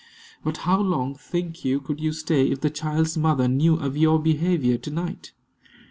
"But 0.43 0.57
how 0.65 0.79
long, 0.81 1.13
think 1.13 1.63
you, 1.63 1.79
could 1.79 1.99
you 1.99 2.11
stay, 2.11 2.47
if 2.49 2.61
the 2.61 2.71
child's 2.71 3.19
mother 3.19 3.47
knew 3.47 3.75
of 3.75 3.95
your 3.95 4.19
behavior 4.19 4.79
to 4.79 4.89
night?" 4.89 5.31